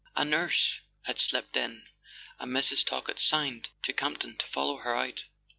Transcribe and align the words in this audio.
A 0.15 0.25
nurse 0.25 0.79
had 1.03 1.19
slipped 1.19 1.55
in, 1.55 1.85
and 2.39 2.51
Mrs. 2.51 2.83
Talkett 2.83 3.19
signed 3.19 3.69
to 3.83 3.93
Campton 3.93 4.35
to 4.39 4.47
follow 4.47 4.77
her 4.77 4.95
out. 4.97 5.25